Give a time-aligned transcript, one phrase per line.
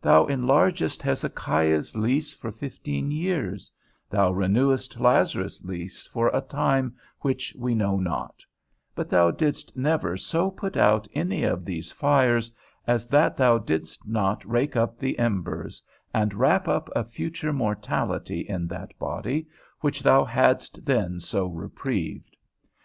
[0.00, 3.68] Thou enlargedst Hezekiah's lease for fifteen years;
[4.08, 8.44] thou renewedst Lazarus's lease for a time which we know not;
[8.94, 12.54] but thou didst never so put out any of these fires
[12.86, 15.82] as that thou didst not rake up the embers,
[16.14, 19.48] and wrap up a future mortality in that body,
[19.80, 22.36] which thou hadst then so reprieved.